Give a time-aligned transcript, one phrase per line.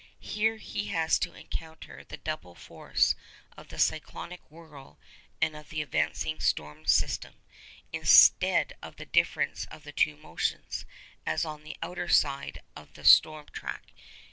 [0.19, 3.13] Here he has to encounter the double force
[3.55, 4.97] of the cyclonic whirl
[5.39, 7.35] and of the advancing storm system,
[7.93, 10.87] instead of the difference of the two motions,
[11.23, 13.93] as on the outer side of the storm track.